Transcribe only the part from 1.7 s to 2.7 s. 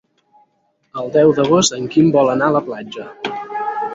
en Quim vol anar a la